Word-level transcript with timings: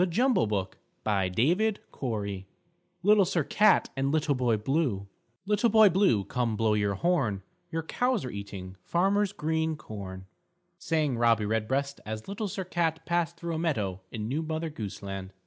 LITTLE 0.01 0.65
SIR 1.05 1.77
CAT 1.91 2.49
Little 3.03 3.23
Sir 3.23 3.43
Cat 3.43 3.89
and 3.95 4.11
Little 4.11 4.33
Boy 4.33 4.57
Blue 4.57 5.07
"Little 5.45 5.69
Boy 5.69 5.89
Blue, 5.89 6.23
Come 6.23 6.55
blow 6.57 6.73
your 6.73 6.95
horn, 6.95 7.43
Your 7.69 7.83
cows 7.83 8.25
are 8.25 8.31
eating 8.31 8.77
Farmer 8.81 9.27
Green's 9.37 9.77
corn," 9.77 10.25
sang 10.79 11.19
Robbie 11.19 11.45
Redbreast 11.45 12.01
as 12.03 12.27
Little 12.27 12.47
Sir 12.47 12.63
Cat 12.63 13.05
passed 13.05 13.37
through 13.37 13.53
a 13.53 13.59
meadow 13.59 14.01
in 14.11 14.27
new 14.27 14.41
Mother 14.41 14.71
Goose 14.71 15.03
Land. 15.03 15.33